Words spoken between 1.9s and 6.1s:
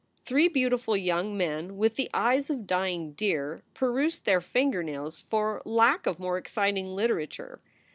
the eyes of dying deer perused their finger nails for lack